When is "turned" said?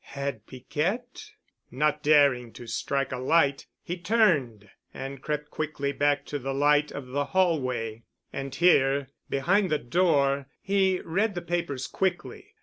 3.99-4.67